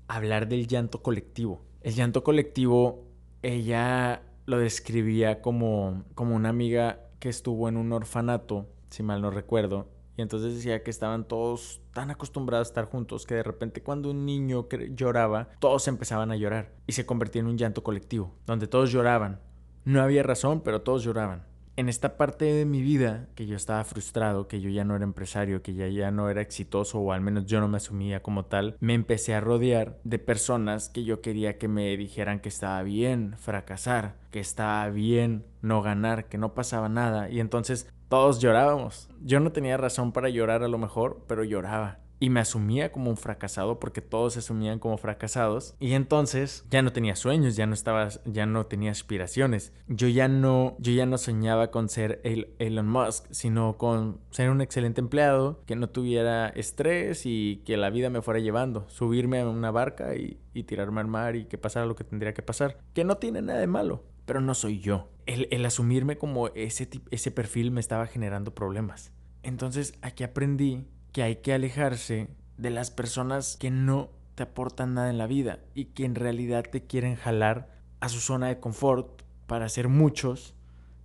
hablar 0.07 0.47
del 0.47 0.68
llanto 0.68 1.01
colectivo. 1.01 1.65
El 1.81 1.95
llanto 1.95 2.24
colectivo, 2.24 3.07
ella 3.42 4.21
lo 4.45 4.59
describía 4.59 5.42
como, 5.42 6.03
como 6.13 6.36
una 6.36 6.50
amiga 6.50 7.09
que 7.19 7.30
estuvo 7.30 7.69
en 7.69 7.77
un 7.77 7.92
orfanato, 7.92 8.69
si 8.92 9.01
mal 9.01 9.19
no 9.19 9.31
recuerdo, 9.31 9.89
y 10.18 10.22
entonces 10.22 10.56
decía 10.56 10.84
que 10.84 10.92
estaban 10.92 11.28
todos 11.28 11.82
tan 11.94 12.12
acostumbrados 12.12 12.68
a 12.68 12.72
estar 12.72 12.86
juntos 12.86 13.26
que 13.26 13.36
de 13.36 13.44
repente 13.44 13.84
cuando 13.84 14.12
un 14.12 14.26
niño 14.26 14.68
lloraba, 14.92 15.50
todos 15.60 15.88
empezaban 15.88 16.32
a 16.32 16.36
llorar 16.36 16.74
y 16.88 16.94
se 16.94 17.06
convertía 17.06 17.42
en 17.42 17.48
un 17.48 17.58
llanto 17.58 17.84
colectivo, 17.84 18.34
donde 18.46 18.68
todos 18.68 18.92
lloraban. 18.92 19.42
No 19.84 20.02
había 20.02 20.24
razón, 20.24 20.62
pero 20.62 20.82
todos 20.82 21.04
lloraban. 21.04 21.46
En 21.77 21.89
esta 21.89 22.16
parte 22.16 22.45
de 22.45 22.63
mi 22.63 22.81
vida, 22.81 23.27
que 23.36 23.45
yo 23.45 23.57
estaba 23.57 23.83
frustrado, 23.83 24.48
que 24.48 24.62
yo 24.62 24.69
ya 24.69 24.86
no 24.86 24.95
era 24.95 25.04
empresario, 25.04 25.62
que 25.62 25.74
ya, 25.74 25.88
ya 25.88 26.10
no 26.10 26.30
era 26.30 26.42
exitoso 26.42 27.00
o 27.00 27.12
al 27.12 27.19
menos 27.19 27.48
yo 27.48 27.60
no 27.60 27.68
me 27.68 27.77
asumía 27.77 28.24
como 28.24 28.45
tal, 28.45 28.77
me 28.80 28.94
empecé 28.94 29.36
a 29.36 29.42
rodear 29.42 30.00
de 30.06 30.18
personas 30.18 30.88
que 30.88 31.04
yo 31.04 31.19
quería 31.19 31.57
que 31.57 31.68
me 31.68 31.98
dijeran 31.98 32.39
que 32.39 32.48
estaba 32.48 32.81
bien 32.83 33.36
fracasar, 33.38 34.16
que 34.31 34.39
estaba 34.39 34.89
bien 34.89 35.44
no 35.62 35.81
ganar, 35.81 36.30
que 36.30 36.38
no 36.38 36.54
pasaba 36.54 36.88
nada. 36.88 37.30
Y 37.30 37.42
entonces 37.42 37.89
todos 38.07 38.39
llorábamos. 38.39 39.10
Yo 39.21 39.42
no 39.42 39.51
tenía 39.51 39.75
razón 39.75 40.13
para 40.13 40.30
llorar 40.30 40.63
a 40.63 40.69
lo 40.69 40.78
mejor, 40.78 41.25
pero 41.28 41.44
lloraba. 41.44 42.00
Y 42.20 42.30
me 42.30 42.40
asumía 42.40 42.92
como 42.92 43.10
un 43.10 43.18
fracasado 43.18 43.80
porque 43.80 44.02
todos 44.02 44.34
se 44.34 44.40
asumían 44.40 44.80
como 44.80 44.98
fracasados. 44.98 45.76
Y 45.80 45.94
entonces 45.94 46.66
ya 46.70 46.82
no 46.82 46.94
tenía 46.94 47.16
sueños, 47.16 47.56
ya 47.56 47.66
no 47.66 47.74
estaba, 47.74 48.10
ya 48.26 48.46
no 48.46 48.66
tenía 48.66 48.92
aspiraciones. 48.92 49.74
Yo 49.88 50.08
ya 50.08 50.28
no, 50.28 50.76
yo 50.80 50.94
ya 50.94 51.06
no 51.06 51.18
soñaba 51.18 51.72
con 51.72 51.90
ser 51.90 52.22
Elon 52.24 52.88
Musk, 52.88 53.26
sino 53.31 53.78
con 53.78 54.19
ser 54.31 54.50
un 54.50 54.62
excelente 54.62 55.02
empleado, 55.02 55.62
que 55.66 55.76
no 55.76 55.90
tuviera 55.90 56.50
estrés 56.50 57.26
y 57.26 57.62
que 57.66 57.78
la 57.78 57.90
vida 57.90 58.10
me 58.10 58.22
fuera 58.22 58.40
llevando. 58.40 58.88
Subirme 58.90 59.42
a 59.42 59.48
una 59.48 59.72
barca 59.72 60.16
y, 60.16 60.40
y 60.54 60.64
tirarme 60.64 61.02
al 61.02 61.07
mar 61.07 61.36
y 61.36 61.45
que 61.45 61.57
pasara 61.57 61.86
lo 61.86 61.95
que 61.95 62.04
tendría 62.04 62.34
que 62.34 62.42
pasar. 62.42 62.78
Que 62.94 63.04
no 63.04 63.18
tiene 63.18 63.42
nada 63.42 63.60
de 63.60 63.68
malo 63.68 64.04
pero 64.26 64.42
no 64.42 64.54
soy 64.54 64.80
yo. 64.80 65.10
El, 65.26 65.66
asumirme 65.66 66.18
como 66.18 66.50
ese, 66.50 66.90
ese 67.12 67.31
perfil 67.31 67.72
me 67.72 67.80
estaba 67.80 68.07
generando 68.07 68.54
problemas. 68.54 69.12
Entonces 69.44 69.94
aquí 70.02 70.24
aprendí 70.24 70.86
que 71.16 71.24
hay 71.24 71.38
que 71.38 71.54
alejarse 71.54 72.28
de 72.57 72.69
las 72.69 72.92
personas 72.92 73.56
que 73.56 73.72
no 73.72 74.10
te 74.36 74.44
aportan 74.44 74.95
nada 74.95 75.10
en 75.10 75.18
la 75.18 75.28
vida 75.28 75.60
y 75.74 75.86
que 75.86 76.04
en 76.04 76.14
realidad 76.14 76.66
te 76.69 76.88
quieren 76.88 77.16
jalar 77.16 77.69
a 78.02 78.10
su 78.10 78.19
zona 78.19 78.50
de 78.50 78.60
confort 78.60 79.22
para 79.48 79.69
ser 79.69 79.88
muchos 79.88 80.56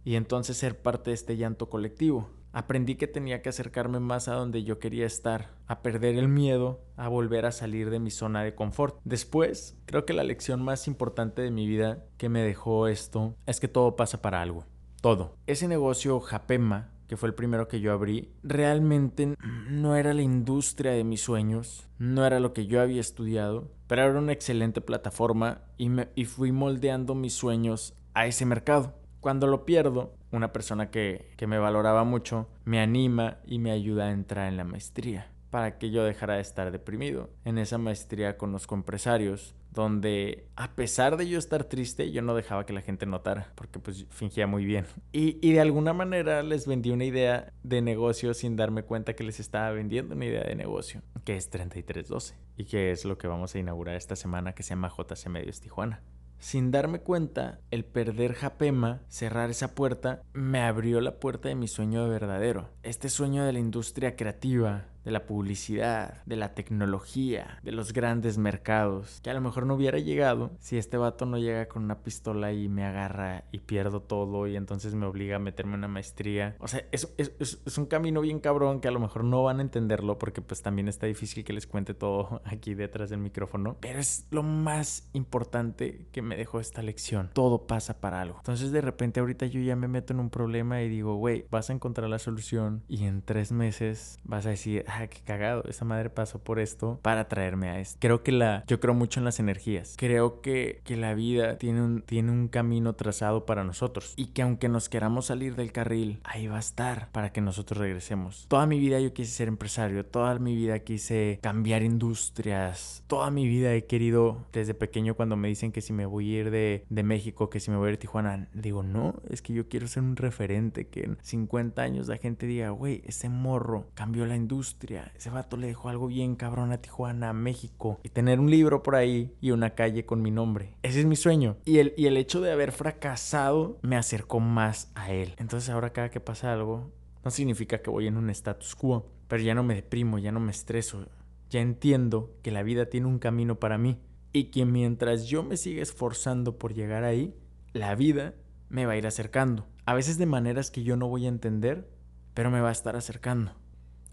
y 0.05 0.17
entonces 0.17 0.57
ser 0.57 0.83
parte 0.83 1.11
de 1.11 1.15
este 1.15 1.37
llanto 1.37 1.71
colectivo. 1.71 2.29
Aprendí 2.53 2.97
que 2.97 3.07
tenía 3.07 3.41
que 3.41 3.51
acercarme 3.51 4.01
más 4.01 4.27
a 4.27 4.35
donde 4.35 4.65
yo 4.65 4.81
quería 4.81 5.07
estar, 5.07 5.55
a 5.69 5.81
perder 5.81 6.17
el 6.17 6.27
miedo, 6.27 6.81
a 6.97 7.07
volver 7.07 7.47
a 7.47 7.53
salir 7.53 7.89
de 7.89 8.01
mi 8.01 8.11
zona 8.11 8.43
de 8.43 8.57
confort. 8.57 8.99
Después, 9.05 9.79
creo 9.87 10.07
que 10.07 10.13
la 10.13 10.25
lección 10.25 10.61
más 10.61 10.89
importante 10.89 11.41
de 11.41 11.53
mi 11.53 11.69
vida 11.69 12.05
que 12.19 12.29
me 12.29 12.43
dejó 12.43 12.89
esto 12.89 13.37
es 13.47 13.61
que 13.61 13.69
todo 13.69 13.95
pasa 13.95 14.21
para 14.21 14.43
algo. 14.43 14.67
Todo. 15.01 15.37
Ese 15.47 15.69
negocio 15.69 16.19
Japema, 16.19 16.91
que 17.11 17.17
fue 17.17 17.29
el 17.29 17.35
primero 17.35 17.67
que 17.67 17.81
yo 17.81 17.93
abrí, 17.93 18.29
realmente 18.45 19.35
no 19.69 19.97
era 19.97 20.15
la 20.15 20.23
industria 20.23 20.93
de 20.93 21.03
mis 21.03 21.21
sueños, 21.21 21.89
no 21.99 22.25
era 22.25 22.39
lo 22.39 22.53
que 22.53 22.69
yo 22.69 22.81
había 22.81 23.01
estudiado, 23.01 23.69
pero 23.89 24.03
era 24.03 24.17
una 24.17 24.31
excelente 24.31 24.81
plataforma 24.81 25.63
y, 25.77 25.89
me, 25.89 26.11
y 26.15 26.27
fui 26.27 26.53
moldeando 26.53 27.17
mis 27.17 27.35
sueños 27.35 27.95
a 28.15 28.29
ese 28.29 28.47
mercado. 28.47 28.95
Cuando 29.19 29.49
lo 29.49 29.65
pierdo, 29.67 30.15
una 30.31 30.53
persona 30.53 30.93
que, 30.93 31.35
me 31.49 31.59
valoraba 31.59 32.05
mucho 32.05 32.47
me 32.65 32.79
anima 32.79 33.39
y 33.45 33.59
me 33.59 33.73
ayuda 33.73 34.05
a 34.05 34.13
entrar 34.13 34.47
en 34.47 34.57
la 34.57 34.63
maestría 34.63 35.33
para 35.51 35.79
que 35.79 35.91
yo 35.91 36.05
dejara 36.05 36.37
de 36.37 36.43
estar 36.43 36.71
deprimido. 36.71 37.31
En 37.45 37.59
esa 37.59 37.77
maestría 37.77 38.39
conozco 38.39 38.77
empresarios, 38.77 39.57
donde 39.73 40.47
a 40.57 40.73
pesar 40.75 41.17
de 41.17 41.29
yo 41.29 41.39
estar 41.39 41.65
triste, 41.65 42.11
yo 42.11 42.23
no 42.23 42.35
dejaba 42.35 42.67
que 42.67 42.73
la 42.73 42.81
gente 42.81 43.07
notara, 43.07 43.53
porque 43.55 43.79
pues 43.79 44.07
fingía 44.11 44.47
muy 44.47 44.65
bien. 44.65 44.87
Y, 45.13 45.39
y, 45.47 45.53
de 45.53 45.61
alguna 45.61 45.93
manera 45.93 46.43
les 46.43 46.67
vendí 46.67 46.91
una 46.91 47.05
idea 47.05 47.53
de 47.63 47.83
negocio 47.83 48.35
sin 48.35 48.57
darme 48.57 48.83
cuenta 48.83 49.15
que 49.15 49.25
les 49.25 49.41
estaba 49.41 49.71
vendiendo 49.71 50.15
una 50.15 50.27
idea 50.27 50.45
de 50.45 50.55
negocio, 50.55 51.03
que 51.25 51.37
es 51.37 51.51
3312, 51.51 52.35
y 52.57 52.65
que 52.65 52.91
es 52.91 53.05
lo 53.05 53.19
que 53.19 53.29
vamos 53.29 53.55
a 53.55 53.59
inaugurar 53.59 53.97
esta 53.97 54.17
semana, 54.17 54.55
que 54.55 54.63
se 54.63 54.71
llama 54.71 54.93
JC 54.97 55.29
Medios 55.29 55.61
Tijuana. 55.61 56.03
Sin 56.41 56.71
darme 56.71 57.01
cuenta, 57.01 57.61
el 57.71 57.85
perder 57.85 58.33
Japema, 58.33 59.03
cerrar 59.09 59.51
esa 59.51 59.75
puerta, 59.75 60.23
me 60.33 60.63
abrió 60.63 61.03
la 61.03 61.21
puerta 61.21 61.51
de 61.51 61.55
mi 61.55 61.69
sueño 61.69 62.03
de 62.03 62.09
verdadero. 62.09 62.71
Este 62.83 63.11
sueño 63.11 63.45
de 63.45 63.53
la 63.53 63.59
industria 63.59 64.17
creativa, 64.17 64.87
de 65.05 65.11
la 65.11 65.27
publicidad, 65.27 66.23
de 66.27 66.37
la 66.37 66.55
tecnología, 66.55 67.59
de 67.63 67.73
los 67.73 67.93
grandes 67.93 68.39
mercados, 68.39 69.21
que 69.23 69.31
a 69.31 69.35
lo 69.35 69.41
mejor 69.41 69.67
no 69.67 69.75
hubiera 69.75 69.99
llegado 69.99 70.51
si 70.59 70.79
este 70.79 70.97
vato 70.97 71.27
no 71.27 71.39
llega 71.39 71.69
con 71.69 71.85
una 71.85 72.03
pistola 72.03 72.53
y 72.53 72.69
me 72.69 72.85
agarra 72.85 73.45
y 73.53 73.59
pierdo 73.59 74.03
todo 74.03 74.47
y 74.47 74.57
entonces 74.57 74.95
me 74.95 75.07
obliga 75.07 75.37
a 75.37 75.39
meterme 75.39 75.75
una 75.75 75.89
maestría. 75.89 76.57
O 76.59 76.69
sea, 76.69 76.85
es, 76.93 77.13
es, 77.17 77.33
es, 77.39 77.79
un 77.79 77.87
camino 77.87 78.21
bien 78.21 78.41
cabrón 78.41 78.81
que 78.81 78.89
a 78.89 78.91
lo 78.91 79.01
mejor 79.01 79.25
no 79.25 79.43
van 79.43 79.59
a 79.59 79.63
entenderlo 79.63 80.19
porque 80.19 80.43
pues 80.43 80.63
también 80.63 80.89
está 80.89 81.07
difícil 81.07 81.45
que 81.45 81.53
les 81.53 81.67
cuente 81.67 81.95
todo 81.95 82.43
aquí 82.45 82.75
detrás 82.75 83.11
del 83.11 83.21
micrófono, 83.21 83.77
pero 83.81 83.99
es 83.99 84.27
lo 84.31 84.43
más 84.43 85.09
importante 85.13 86.09
que 86.13 86.23
me 86.23 86.37
dejó 86.37 86.61
esta 86.61 86.83
lección. 86.83 87.31
Todo 87.33 87.67
pasa 87.67 88.01
para 88.01 88.21
algo. 88.21 88.39
Entonces 88.39 88.73
de 88.73 88.81
repente 88.81 89.21
ahorita 89.21 89.47
yo 89.47 89.61
ya 89.61 89.77
me 89.77 89.89
meto 89.89 90.13
en 90.13 90.21
un 90.21 90.31
problema 90.31 90.83
y 90.83 90.89
digo, 90.89 91.15
güey, 91.15 91.47
vas 91.51 91.71
a 91.71 91.73
encontrar 91.73 92.09
la 92.09 92.19
solución 92.19 92.83
y 92.89 93.05
en 93.05 93.23
tres 93.23 93.53
meses 93.53 94.19
vas 94.25 94.47
a 94.47 94.51
decir, 94.51 94.85
ah, 94.91 95.07
qué 95.07 95.21
cagado, 95.25 95.65
esa 95.69 95.85
madre 95.85 96.11
pasó 96.11 96.39
por 96.39 96.59
esto 96.59 96.99
para 97.03 97.29
traerme 97.29 97.69
a 97.69 97.81
esto. 97.81 97.99
Creo 98.01 98.23
que 98.23 98.33
la, 98.33 98.65
yo 98.67 98.81
creo 98.81 98.95
mucho 98.95 99.21
en 99.21 99.25
las 99.25 99.41
energías. 99.41 99.95
Creo 99.97 100.41
que, 100.41 100.81
que 100.85 100.97
la 100.97 101.15
vida 101.15 101.59
tiene 101.59 101.83
un, 101.83 102.03
tiene 102.03 102.31
un 102.33 102.49
camino 102.49 102.95
trazado 102.95 103.47
para 103.47 103.65
nosotros 103.65 104.15
y 104.17 104.27
que 104.27 104.43
aunque 104.43 104.69
nos 104.69 104.89
queramos 104.89 105.27
salir 105.27 105.55
del 105.57 105.73
carril, 105.73 106.21
ahí 106.25 106.47
va 106.47 106.57
a 106.57 106.61
estar 106.61 107.11
para 107.13 107.33
que 107.33 107.41
nosotros 107.41 107.79
regresemos. 107.79 108.47
Toda 108.49 108.67
mi 108.67 108.79
vida 108.79 109.01
yo 109.01 109.13
quise 109.13 109.31
ser 109.33 109.49
empresario, 109.49 110.05
toda 110.05 110.39
mi 110.39 110.55
vida 110.55 110.81
quise 110.81 111.39
cambiar 111.43 111.83
industrias, 111.83 113.05
toda 113.07 113.31
mi 113.31 113.47
vida 113.47 113.75
he 113.75 113.85
querido, 113.85 114.47
desde 114.53 114.75
pequeño 114.75 115.15
cuando 115.15 115.37
me 115.37 115.49
dicen 115.49 115.73
que 115.73 115.81
si 115.81 115.93
me 115.93 116.07
voy 116.07 116.35
a 116.35 116.41
ir 116.41 116.51
de, 116.51 116.85
de 116.89 117.03
México, 117.03 117.51
que 117.51 117.61
si 117.61 117.71
me 117.71 117.77
voy 117.77 117.89
a 117.89 117.91
ir 117.91 117.97
a 117.97 117.99
Tijuana, 117.99 118.49
digo, 118.55 118.83
no, 118.83 119.15
es 119.29 119.43
que 119.43 119.53
yo 119.53 119.69
quiero 119.69 119.87
ser 119.87 120.03
un 120.03 120.17
referente, 120.17 120.89
que 120.89 121.01
en 121.05 121.19
50 121.23 121.83
años 121.83 122.09
la 122.09 122.17
gente 122.17 122.47
diga, 122.47 122.71
güey, 122.71 123.03
ese 123.05 123.29
morro 123.29 123.87
cambió 123.95 124.27
la 124.27 124.37
industria 124.37 124.80
ese 125.15 125.31
vato 125.31 125.57
le 125.57 125.67
dejó 125.67 125.89
algo 125.89 126.07
bien 126.07 126.37
cabrón 126.37 126.73
a 126.73 126.79
Tijuana, 126.79 127.33
México. 127.33 128.01
Y 128.03 128.09
tener 128.09 128.41
un 128.41 128.51
libro 128.51 128.83
por 128.83 128.95
ahí 128.95 129.35
y 129.41 129.51
una 129.51 129.75
calle 129.75 130.07
con 130.07 130.23
mi 130.23 130.31
nombre. 130.31 130.75
Ese 130.83 131.01
es 131.01 131.07
mi 131.07 131.17
sueño. 131.17 131.57
Y 131.65 131.79
el, 131.79 131.95
y 131.97 132.07
el 132.07 132.17
hecho 132.17 132.41
de 132.41 132.53
haber 132.53 132.73
fracasado 132.73 133.79
me 133.83 133.97
acercó 133.97 134.41
más 134.41 134.91
a 134.95 135.13
él. 135.13 135.35
Entonces 135.39 135.69
ahora 135.71 135.93
cada 135.93 136.11
que 136.11 136.21
pasa 136.21 136.53
algo, 136.53 136.93
no 137.25 137.31
significa 137.31 137.83
que 137.83 137.91
voy 137.91 138.07
en 138.07 138.17
un 138.17 138.31
status 138.31 138.75
quo. 138.75 139.11
Pero 139.29 139.43
ya 139.43 139.55
no 139.55 139.63
me 139.63 139.75
deprimo, 139.75 140.19
ya 140.19 140.33
no 140.33 140.41
me 140.41 140.51
estreso. 140.51 141.07
Ya 141.51 141.61
entiendo 141.61 142.35
que 142.43 142.51
la 142.51 142.63
vida 142.63 142.87
tiene 142.87 143.07
un 143.07 143.19
camino 143.19 143.61
para 143.61 143.79
mí. 143.79 143.99
Y 144.33 144.45
que 144.45 144.65
mientras 144.65 145.27
yo 145.27 145.43
me 145.43 145.57
siga 145.57 145.83
esforzando 145.83 146.59
por 146.59 146.75
llegar 146.75 147.05
ahí, 147.05 147.35
la 147.73 147.95
vida 147.95 148.35
me 148.69 148.87
va 148.87 148.93
a 148.93 148.97
ir 148.97 149.07
acercando. 149.07 149.67
A 149.85 149.95
veces 149.95 150.19
de 150.19 150.27
maneras 150.27 150.71
que 150.71 150.85
yo 150.85 150.97
no 150.97 151.09
voy 151.09 151.27
a 151.27 151.29
entender, 151.29 151.89
pero 152.35 152.51
me 152.51 152.61
va 152.61 152.69
a 152.69 152.73
estar 152.73 152.97
acercando. 152.97 153.60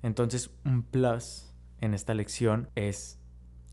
Entonces, 0.04 0.52
un 0.66 0.84
plus 0.84 1.54
en 1.80 1.94
esta 1.94 2.14
lección 2.14 2.70
es 2.76 3.20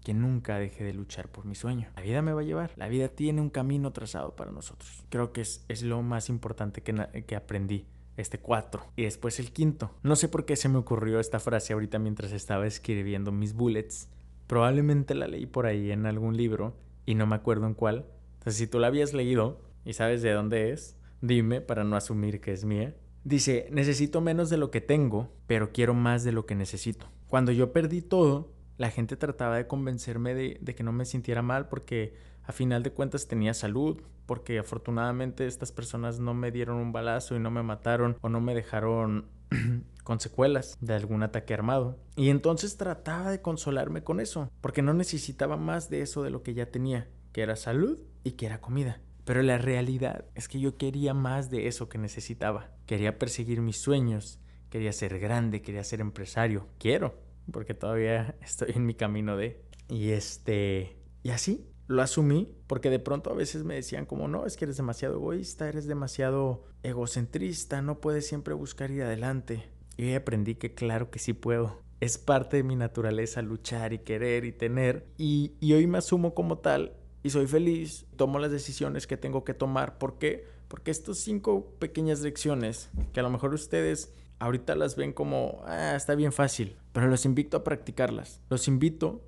que 0.04 0.14
nunca 0.14 0.58
deje 0.58 0.84
de 0.84 0.92
luchar 0.92 1.28
por 1.30 1.46
mi 1.46 1.54
sueño. 1.54 1.88
La 1.96 2.02
vida 2.02 2.22
me 2.22 2.32
va 2.32 2.42
a 2.42 2.44
llevar. 2.44 2.72
La 2.76 2.88
vida 2.88 3.08
tiene 3.08 3.40
un 3.40 3.50
camino 3.50 3.92
trazado 3.92 4.36
para 4.36 4.52
nosotros. 4.52 5.02
Creo 5.08 5.32
que 5.32 5.40
es, 5.40 5.82
lo 5.82 6.02
más 6.02 6.28
importante 6.28 6.82
que, 6.82 7.36
aprendí. 7.36 7.86
Este 8.16 8.38
cuatro. 8.38 8.84
Y 8.94 9.02
después 9.04 9.40
el 9.40 9.50
quinto. 9.50 9.90
No 10.04 10.14
sé 10.14 10.28
por 10.28 10.44
qué 10.44 10.54
se 10.54 10.68
me 10.68 10.78
ocurrió 10.78 11.18
esta 11.18 11.40
frase 11.40 11.72
ahorita 11.72 11.98
mientras 11.98 12.30
estaba 12.30 12.66
escribiendo 12.66 13.32
mis 13.32 13.54
bullets. 13.54 14.08
Probablemente 14.46 15.16
la 15.16 15.26
leí 15.26 15.46
por 15.46 15.66
ahí 15.66 15.90
en 15.90 16.06
algún 16.06 16.36
libro 16.36 16.76
y 17.06 17.16
no 17.16 17.26
me 17.26 17.34
acuerdo 17.34 17.66
en 17.66 17.74
cuál. 17.74 18.06
Entonces, 18.34 18.56
si 18.56 18.66
tú 18.68 18.78
la 18.78 18.86
habías 18.86 19.14
leído 19.14 19.62
y 19.84 19.94
sabes 19.94 20.22
de 20.22 20.32
dónde 20.32 20.70
es, 20.70 20.96
dime 21.22 21.60
para 21.60 21.82
no 21.82 21.96
asumir 21.96 22.40
que 22.40 22.52
es 22.52 22.64
mía. 22.64 22.94
Dice, 23.24 23.68
necesito 23.70 24.20
menos 24.20 24.50
de 24.50 24.58
lo 24.58 24.70
que 24.70 24.82
tengo, 24.82 25.30
pero 25.46 25.72
quiero 25.72 25.94
más 25.94 26.24
de 26.24 26.32
lo 26.32 26.44
que 26.44 26.54
necesito. 26.54 27.06
Cuando 27.26 27.52
yo 27.52 27.72
perdí 27.72 28.02
todo, 28.02 28.52
la 28.76 28.90
gente 28.90 29.16
trataba 29.16 29.56
de 29.56 29.66
convencerme 29.66 30.34
de, 30.34 30.74
que 30.76 30.82
no 30.82 30.92
me 30.92 31.06
sintiera 31.06 31.40
mal 31.40 31.68
porque 31.68 32.14
a 32.42 32.52
final 32.52 32.82
de 32.82 32.92
cuentas 32.92 33.26
tenía 33.26 33.54
salud, 33.54 34.02
porque 34.26 34.58
afortunadamente 34.58 35.46
estas 35.46 35.72
personas 35.72 36.20
no 36.20 36.34
me 36.34 36.50
dieron 36.50 36.76
un 36.76 36.92
balazo 36.92 37.34
y 37.34 37.40
no 37.40 37.50
me 37.50 37.62
mataron 37.62 38.18
o 38.20 38.28
no 38.28 38.42
me 38.42 38.54
dejaron 38.54 39.26
con 40.04 40.20
secuelas 40.20 40.76
de 40.82 40.94
algún 40.94 41.22
ataque 41.22 41.54
armado. 41.54 41.98
Y 42.16 42.28
entonces 42.28 42.76
trataba 42.76 43.30
de 43.30 43.40
consolarme 43.40 44.04
con 44.04 44.20
eso, 44.20 44.50
porque 44.60 44.82
no 44.82 44.92
necesitaba 44.92 45.56
más 45.56 45.88
de 45.88 46.02
eso 46.02 46.22
de 46.22 46.30
lo 46.30 46.42
que 46.42 46.52
ya 46.52 46.66
tenía, 46.66 47.08
que 47.32 47.40
era 47.40 47.56
salud 47.56 47.98
y 48.22 48.32
que 48.32 48.44
era 48.44 48.60
comida. 48.60 49.00
Pero 49.24 49.42
la 49.42 49.58
realidad 49.58 50.26
es 50.34 50.48
que 50.48 50.60
yo 50.60 50.76
quería 50.76 51.14
más 51.14 51.50
de 51.50 51.66
eso 51.66 51.88
que 51.88 51.98
necesitaba. 51.98 52.70
Quería 52.86 53.18
perseguir 53.18 53.60
mis 53.62 53.78
sueños, 53.78 54.38
quería 54.68 54.92
ser 54.92 55.18
grande, 55.18 55.62
quería 55.62 55.82
ser 55.82 56.00
empresario. 56.00 56.68
Quiero, 56.78 57.14
porque 57.50 57.74
todavía 57.74 58.36
estoy 58.42 58.72
en 58.74 58.86
mi 58.86 58.94
camino 58.94 59.36
de... 59.36 59.62
Y 59.88 60.10
este... 60.10 60.96
Y 61.22 61.30
así 61.30 61.66
lo 61.86 62.02
asumí, 62.02 62.54
porque 62.66 62.90
de 62.90 62.98
pronto 62.98 63.30
a 63.30 63.34
veces 63.34 63.64
me 63.64 63.74
decían 63.74 64.06
como, 64.06 64.28
no, 64.28 64.46
es 64.46 64.56
que 64.56 64.64
eres 64.64 64.76
demasiado 64.76 65.16
egoísta, 65.16 65.68
eres 65.68 65.86
demasiado 65.86 66.64
egocentrista, 66.82 67.82
no 67.82 68.00
puedes 68.00 68.26
siempre 68.26 68.54
buscar 68.54 68.90
ir 68.90 69.02
adelante. 69.02 69.64
Y 69.96 70.12
aprendí 70.14 70.54
que 70.54 70.74
claro 70.74 71.10
que 71.10 71.18
sí 71.18 71.32
puedo. 71.32 71.82
Es 72.00 72.18
parte 72.18 72.58
de 72.58 72.62
mi 72.62 72.76
naturaleza 72.76 73.42
luchar 73.42 73.92
y 73.92 73.98
querer 73.98 74.44
y 74.44 74.52
tener. 74.52 75.06
Y, 75.16 75.52
y 75.60 75.74
hoy 75.74 75.86
me 75.86 75.98
asumo 75.98 76.34
como 76.34 76.58
tal 76.58 76.94
y 77.24 77.30
soy 77.30 77.46
feliz, 77.46 78.04
tomo 78.16 78.38
las 78.38 78.50
decisiones 78.50 79.06
que 79.06 79.16
tengo 79.16 79.44
que 79.44 79.54
tomar. 79.54 79.96
¿Por 79.96 80.18
qué? 80.18 80.46
Porque 80.68 80.90
estas 80.90 81.16
cinco 81.16 81.72
pequeñas 81.78 82.20
lecciones, 82.20 82.90
que 83.14 83.20
a 83.20 83.22
lo 83.22 83.30
mejor 83.30 83.54
ustedes 83.54 84.12
ahorita 84.40 84.74
las 84.74 84.94
ven 84.94 85.14
como, 85.14 85.62
ah, 85.64 85.94
está 85.96 86.14
bien 86.16 86.32
fácil, 86.32 86.76
pero 86.92 87.08
los 87.08 87.24
invito 87.24 87.56
a 87.56 87.64
practicarlas. 87.64 88.42
Los 88.50 88.68
invito 88.68 89.24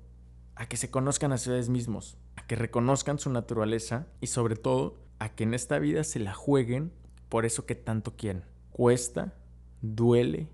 a 0.53 0.67
que 0.67 0.77
se 0.77 0.91
conozcan 0.91 1.31
a 1.31 1.35
ustedes 1.35 1.69
mismos, 1.69 2.17
a 2.35 2.45
que 2.45 2.55
reconozcan 2.55 3.17
su 3.17 3.31
naturaleza 3.31 4.05
y 4.21 4.27
sobre 4.27 4.55
todo 4.55 4.99
a 5.17 5.29
que 5.29 5.45
en 5.45 5.55
esta 5.55 5.79
vida 5.79 6.03
se 6.03 6.19
la 6.19 6.35
jueguen 6.35 6.93
por 7.29 7.45
eso 7.45 7.65
que 7.65 7.73
tanto 7.73 8.15
quieren. 8.15 8.43
Cuesta, 8.69 9.33
duele, 9.81 10.49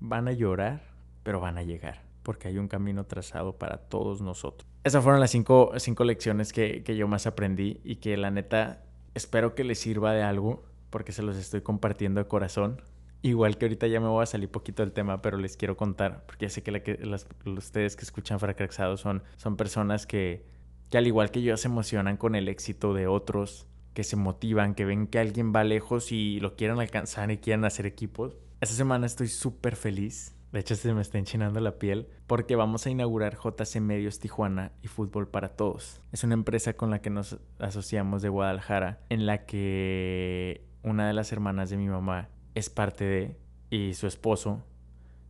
van 0.00 0.28
a 0.28 0.32
llorar, 0.32 0.82
pero 1.22 1.40
van 1.40 1.56
a 1.56 1.62
llegar, 1.62 2.04
porque 2.22 2.48
hay 2.48 2.58
un 2.58 2.68
camino 2.68 3.06
trazado 3.06 3.56
para 3.56 3.78
todos 3.78 4.20
nosotros. 4.20 4.73
Esas 4.84 5.02
fueron 5.02 5.18
las 5.18 5.30
cinco, 5.30 5.72
cinco 5.78 6.04
lecciones 6.04 6.52
que, 6.52 6.82
que, 6.82 6.94
yo 6.94 7.08
más 7.08 7.26
aprendí 7.26 7.80
y 7.84 7.96
que 7.96 8.18
la 8.18 8.30
neta 8.30 8.84
espero 9.14 9.54
que 9.54 9.64
les 9.64 9.78
sirva 9.78 10.12
de 10.12 10.22
algo 10.22 10.62
porque 10.90 11.10
se 11.10 11.22
los 11.22 11.36
estoy 11.36 11.62
compartiendo 11.62 12.20
de 12.20 12.28
corazón. 12.28 12.82
Igual 13.22 13.56
que 13.56 13.64
ahorita 13.64 13.86
ya 13.86 13.98
me 13.98 14.08
voy 14.08 14.22
a 14.22 14.26
salir 14.26 14.50
poquito 14.50 14.82
del 14.82 14.92
tema, 14.92 15.22
pero 15.22 15.38
les 15.38 15.56
quiero 15.56 15.78
contar, 15.78 16.26
porque 16.26 16.44
ya 16.44 16.50
sé 16.50 16.62
que, 16.62 16.70
la 16.70 16.82
que 16.82 16.98
las, 16.98 17.26
ustedes 17.46 17.96
que 17.96 18.02
escuchan 18.02 18.38
Fracraxados 18.38 19.00
son, 19.00 19.22
son 19.36 19.56
personas 19.56 20.06
que, 20.06 20.44
que 20.90 20.98
al 20.98 21.06
igual 21.06 21.30
que 21.30 21.40
yo 21.40 21.56
se 21.56 21.68
emocionan 21.68 22.18
con 22.18 22.34
el 22.34 22.48
éxito 22.48 22.92
de 22.92 23.06
otros, 23.06 23.66
que 23.94 24.04
se 24.04 24.16
motivan, 24.16 24.74
que 24.74 24.84
ven 24.84 25.06
que 25.06 25.18
alguien 25.18 25.54
va 25.54 25.64
lejos 25.64 26.12
y 26.12 26.40
lo 26.40 26.56
quieren 26.56 26.78
alcanzar 26.78 27.30
y 27.30 27.38
quieren 27.38 27.64
hacer 27.64 27.86
equipos. 27.86 28.36
Esta 28.60 28.74
semana 28.74 29.06
estoy 29.06 29.28
súper 29.28 29.76
feliz 29.76 30.34
de 30.54 30.60
hecho, 30.60 30.76
se 30.76 30.94
me 30.94 31.02
está 31.02 31.18
enchinando 31.18 31.58
la 31.58 31.80
piel 31.80 32.06
porque 32.28 32.54
vamos 32.54 32.86
a 32.86 32.90
inaugurar 32.90 33.36
JC 33.36 33.80
Medios 33.80 34.20
Tijuana 34.20 34.70
y 34.82 34.86
Fútbol 34.86 35.26
para 35.26 35.48
Todos. 35.48 36.00
Es 36.12 36.22
una 36.22 36.34
empresa 36.34 36.74
con 36.74 36.90
la 36.90 37.00
que 37.00 37.10
nos 37.10 37.40
asociamos 37.58 38.22
de 38.22 38.28
Guadalajara, 38.28 39.00
en 39.08 39.26
la 39.26 39.46
que 39.46 40.64
una 40.84 41.08
de 41.08 41.12
las 41.12 41.32
hermanas 41.32 41.70
de 41.70 41.76
mi 41.76 41.88
mamá 41.88 42.28
es 42.54 42.70
parte 42.70 43.04
de 43.04 43.36
y 43.68 43.94
su 43.94 44.06
esposo 44.06 44.62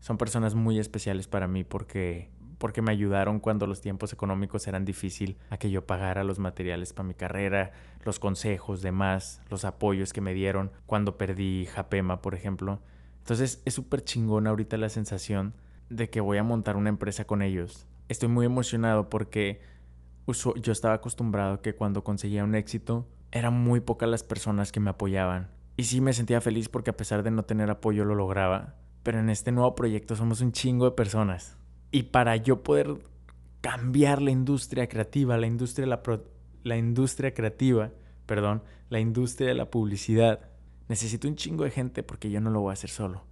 son 0.00 0.18
personas 0.18 0.54
muy 0.54 0.78
especiales 0.78 1.26
para 1.26 1.48
mí 1.48 1.64
porque 1.64 2.30
porque 2.58 2.82
me 2.82 2.92
ayudaron 2.92 3.40
cuando 3.40 3.66
los 3.66 3.80
tiempos 3.80 4.12
económicos 4.12 4.66
eran 4.66 4.84
difíciles 4.84 5.36
a 5.48 5.56
que 5.56 5.70
yo 5.70 5.86
pagara 5.86 6.22
los 6.22 6.38
materiales 6.38 6.92
para 6.92 7.08
mi 7.08 7.14
carrera, 7.14 7.72
los 8.04 8.18
consejos, 8.18 8.82
demás, 8.82 9.40
los 9.48 9.64
apoyos 9.64 10.12
que 10.12 10.20
me 10.20 10.34
dieron 10.34 10.70
cuando 10.84 11.16
perdí 11.16 11.66
Japema, 11.66 12.20
por 12.20 12.34
ejemplo. 12.34 12.80
Entonces 13.24 13.62
es 13.64 13.72
súper 13.72 14.04
chingón 14.04 14.46
ahorita 14.46 14.76
la 14.76 14.90
sensación 14.90 15.54
de 15.88 16.10
que 16.10 16.20
voy 16.20 16.36
a 16.36 16.42
montar 16.42 16.76
una 16.76 16.90
empresa 16.90 17.24
con 17.24 17.40
ellos. 17.40 17.86
Estoy 18.10 18.28
muy 18.28 18.44
emocionado 18.44 19.08
porque 19.08 19.62
yo 20.26 20.72
estaba 20.72 20.92
acostumbrado 20.92 21.62
que 21.62 21.74
cuando 21.74 22.04
conseguía 22.04 22.44
un 22.44 22.54
éxito 22.54 23.08
eran 23.32 23.54
muy 23.54 23.80
pocas 23.80 24.10
las 24.10 24.22
personas 24.22 24.72
que 24.72 24.80
me 24.80 24.90
apoyaban. 24.90 25.48
Y 25.78 25.84
sí 25.84 26.02
me 26.02 26.12
sentía 26.12 26.42
feliz 26.42 26.68
porque 26.68 26.90
a 26.90 26.98
pesar 26.98 27.22
de 27.22 27.30
no 27.30 27.46
tener 27.46 27.70
apoyo 27.70 28.04
lo 28.04 28.14
lograba. 28.14 28.74
Pero 29.02 29.20
en 29.20 29.30
este 29.30 29.52
nuevo 29.52 29.74
proyecto 29.74 30.16
somos 30.16 30.42
un 30.42 30.52
chingo 30.52 30.84
de 30.84 30.90
personas. 30.90 31.56
Y 31.92 32.02
para 32.02 32.36
yo 32.36 32.62
poder 32.62 32.98
cambiar 33.62 34.20
la 34.20 34.32
industria 34.32 34.86
creativa, 34.86 35.38
la 35.38 35.46
industria 35.46 35.86
la, 35.86 36.02
la 36.62 36.76
industria 36.76 37.32
creativa, 37.32 37.90
perdón, 38.26 38.62
la 38.90 39.00
industria 39.00 39.48
de 39.48 39.54
la 39.54 39.70
publicidad. 39.70 40.40
Necesito 40.88 41.28
un 41.28 41.36
chingo 41.36 41.64
de 41.64 41.70
gente 41.70 42.02
porque 42.02 42.30
yo 42.30 42.40
no 42.40 42.50
lo 42.50 42.60
voy 42.60 42.70
a 42.70 42.74
hacer 42.74 42.90
solo. 42.90 43.24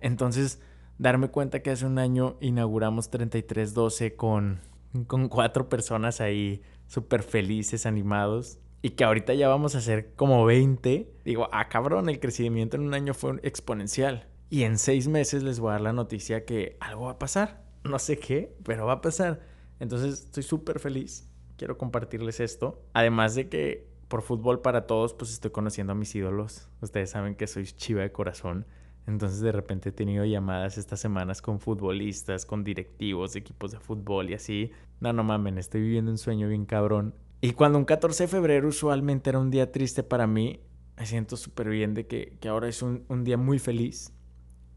Entonces, 0.00 0.60
darme 0.98 1.28
cuenta 1.28 1.62
que 1.62 1.70
hace 1.70 1.86
un 1.86 1.98
año 1.98 2.36
inauguramos 2.40 3.10
3312 3.10 4.16
con, 4.16 4.60
con 5.06 5.28
cuatro 5.28 5.68
personas 5.68 6.20
ahí 6.20 6.62
súper 6.86 7.22
felices, 7.22 7.86
animados. 7.86 8.58
Y 8.82 8.90
que 8.90 9.04
ahorita 9.04 9.32
ya 9.34 9.48
vamos 9.48 9.74
a 9.74 9.78
hacer 9.78 10.14
como 10.14 10.44
20. 10.44 11.10
Digo, 11.24 11.48
ah, 11.52 11.68
cabrón, 11.68 12.08
el 12.08 12.20
crecimiento 12.20 12.76
en 12.76 12.82
un 12.82 12.94
año 12.94 13.14
fue 13.14 13.40
exponencial. 13.42 14.28
Y 14.50 14.64
en 14.64 14.78
seis 14.78 15.08
meses 15.08 15.42
les 15.42 15.58
voy 15.58 15.70
a 15.70 15.72
dar 15.72 15.80
la 15.80 15.92
noticia 15.92 16.44
que 16.44 16.76
algo 16.80 17.06
va 17.06 17.12
a 17.12 17.18
pasar. 17.18 17.64
No 17.82 17.98
sé 17.98 18.18
qué, 18.18 18.54
pero 18.62 18.86
va 18.86 18.94
a 18.94 19.00
pasar. 19.00 19.40
Entonces 19.80 20.24
estoy 20.24 20.42
súper 20.42 20.80
feliz. 20.80 21.28
Quiero 21.56 21.78
compartirles 21.78 22.40
esto. 22.40 22.82
Además 22.92 23.34
de 23.34 23.48
que 23.48 23.88
por 24.14 24.22
fútbol 24.22 24.60
para 24.60 24.86
todos, 24.86 25.12
pues 25.12 25.32
estoy 25.32 25.50
conociendo 25.50 25.92
a 25.92 25.96
mis 25.96 26.14
ídolos. 26.14 26.68
Ustedes 26.80 27.10
saben 27.10 27.34
que 27.34 27.48
soy 27.48 27.64
chiva 27.64 28.02
de 28.02 28.12
corazón. 28.12 28.64
Entonces 29.08 29.40
de 29.40 29.50
repente 29.50 29.88
he 29.88 29.92
tenido 29.92 30.24
llamadas 30.24 30.78
estas 30.78 31.00
semanas 31.00 31.42
con 31.42 31.58
futbolistas, 31.58 32.46
con 32.46 32.62
directivos 32.62 33.34
equipos 33.34 33.72
de 33.72 33.80
fútbol 33.80 34.30
y 34.30 34.34
así. 34.34 34.70
No, 35.00 35.12
no 35.12 35.24
mamen, 35.24 35.58
estoy 35.58 35.80
viviendo 35.80 36.12
un 36.12 36.18
sueño 36.18 36.46
bien 36.46 36.64
cabrón. 36.64 37.12
Y 37.40 37.54
cuando 37.54 37.76
un 37.76 37.84
14 37.84 38.22
de 38.22 38.28
febrero 38.28 38.68
usualmente 38.68 39.30
era 39.30 39.40
un 39.40 39.50
día 39.50 39.72
triste 39.72 40.04
para 40.04 40.28
mí, 40.28 40.60
me 40.96 41.06
siento 41.06 41.36
súper 41.36 41.68
bien 41.68 41.94
de 41.94 42.06
que, 42.06 42.38
ahora 42.48 42.68
es 42.68 42.82
un, 42.82 43.24
día 43.24 43.36
muy 43.36 43.58
feliz 43.58 44.12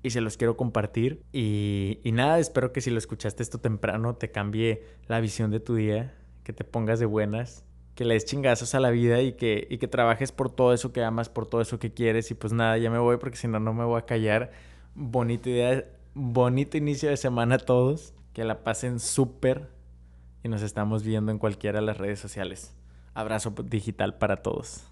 y 0.02 0.10
se 0.10 0.22
los 0.22 0.36
quiero 0.38 0.58
compartir. 0.58 1.22
Y, 1.32 2.00
y 2.04 2.12
nada, 2.12 2.40
espero 2.40 2.74
que 2.74 2.82
si 2.82 2.90
lo 2.90 2.98
escuchaste 2.98 3.44
esto 3.44 3.60
temprano 3.60 4.16
te 4.16 4.32
cambie 4.32 4.84
la 5.06 5.20
visión 5.20 5.52
de 5.52 5.60
tu 5.60 5.76
día, 5.76 6.18
que 6.44 6.54
te 6.54 6.64
pongas 6.64 7.00
de 7.00 7.06
buenas 7.06 7.67
que 7.98 8.06
le 8.06 8.14
des 8.14 8.26
chingazos 8.26 8.76
a 8.76 8.80
la 8.80 8.92
vida 8.92 9.24
y 9.24 9.34
que, 9.34 9.68
y 9.72 9.80
que 9.80 9.88
trabajes 9.88 10.32
por 10.32 10.52
todo 10.52 10.72
eso 10.72 10.94
que 10.94 11.04
amas, 11.04 11.30
por 11.30 11.48
todo 11.48 11.62
eso 11.62 11.80
que 11.80 11.92
quieres. 11.92 12.30
Y 12.30 12.36
pues 12.36 12.54
nada, 12.54 12.78
ya 12.78 12.92
me 12.92 13.00
voy 13.00 13.18
porque 13.18 13.38
si 13.38 13.48
no, 13.48 13.60
no 13.60 13.74
me 13.74 13.86
voy 13.86 13.98
a 13.98 14.06
callar. 14.06 14.52
Bonita 14.94 15.50
idea, 15.50 15.84
bonito 16.14 16.78
inicio 16.78 17.10
de 17.10 17.18
semana 17.18 17.56
a 17.56 17.58
todos. 17.58 18.14
Que 18.34 18.44
la 18.44 18.64
pasen 18.64 19.00
súper 19.00 19.68
y 20.44 20.48
nos 20.48 20.62
estamos 20.62 21.02
viendo 21.02 21.32
en 21.32 21.40
cualquiera 21.40 21.80
de 21.80 21.88
las 21.88 21.98
redes 21.98 22.20
sociales. 22.20 22.72
Abrazo 23.16 23.52
digital 23.66 24.20
para 24.20 24.44
todos. 24.44 24.84